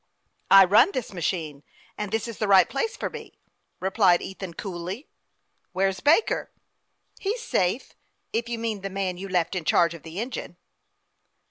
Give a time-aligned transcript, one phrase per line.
[0.49, 1.61] "I run this machine,
[1.95, 3.37] and this is the right place for me,"
[3.79, 5.07] replied Ethan, coolly."
[5.73, 6.49] Where's Baker?""
[7.19, 7.93] He's safe;
[8.33, 10.57] if you mean the man you left in charge of the engine."